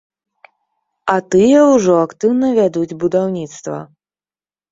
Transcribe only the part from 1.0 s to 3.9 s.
А тыя ўжо актыўна вядуць будаўніцтва.